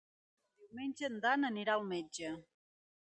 Diumenge 0.61 1.05
en 1.09 1.19
Dan 1.27 1.49
anirà 1.51 1.77
al 1.81 1.85
metge. 1.93 2.33